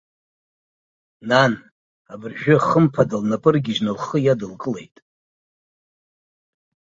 Нан, 1.29 1.53
абыржәы, 2.11 2.55
хымԥада 2.67 3.17
лнапы 3.21 3.49
ыргьежьны 3.51 3.91
лхы 3.97 4.17
иадылкылеит. 4.21 4.95